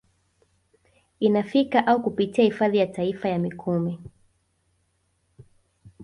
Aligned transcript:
Inafika 1.19 1.87
au 1.87 2.01
kupitia 2.03 2.43
hifadhi 2.43 2.77
ya 2.77 2.87
taifa 2.87 3.29
ya 3.29 3.39
Mikumi 3.39 3.99